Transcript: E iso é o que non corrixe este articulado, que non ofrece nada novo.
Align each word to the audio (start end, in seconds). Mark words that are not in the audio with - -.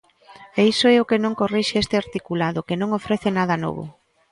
E 0.59 0.61
iso 0.73 0.85
é 0.95 0.97
o 0.99 1.07
que 1.09 1.21
non 1.23 1.37
corrixe 1.41 1.75
este 1.83 1.95
articulado, 2.03 2.65
que 2.67 2.79
non 2.81 2.89
ofrece 2.99 3.29
nada 3.37 3.55
novo. 3.65 3.83